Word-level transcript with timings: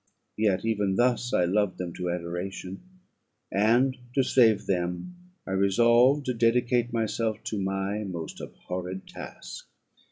Yet 0.35 0.65
even 0.65 0.95
thus 0.95 1.31
I 1.31 1.45
loved 1.45 1.77
them 1.77 1.93
to 1.93 2.09
adoration; 2.09 2.81
and 3.51 3.95
to 4.15 4.23
save 4.23 4.65
them, 4.65 5.15
I 5.45 5.51
resolved 5.51 6.25
to 6.25 6.33
dedicate 6.33 6.91
myself 6.91 7.43
to 7.43 7.59
my 7.59 8.03
most 8.03 8.41
abhorred 8.41 9.05
task. 9.07 9.67